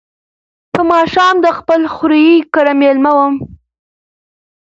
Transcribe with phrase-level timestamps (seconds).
[0.73, 3.35] په ماښام د خپل خوریي کره مېلمه وم.